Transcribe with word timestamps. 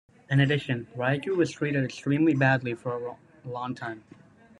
In 0.31 0.39
addition, 0.39 0.87
Raiku 0.97 1.37
was 1.37 1.51
treated 1.51 1.83
extremely 1.83 2.33
badly 2.33 2.73
for 2.73 2.95
a 2.95 3.47
long 3.47 3.75
time. 3.75 4.03